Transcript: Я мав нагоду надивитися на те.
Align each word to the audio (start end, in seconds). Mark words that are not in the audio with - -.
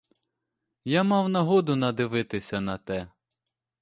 Я 0.85 1.03
мав 1.03 1.29
нагоду 1.29 1.75
надивитися 1.75 2.61
на 2.61 2.77
те. 2.77 3.11